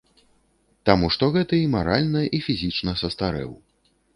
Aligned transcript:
Таму 0.89 1.09
што 1.17 1.29
гэты 1.35 1.55
і 1.65 1.69
маральна, 1.75 2.25
і 2.39 2.43
фізічна 2.47 2.99
састарэў. 3.03 3.51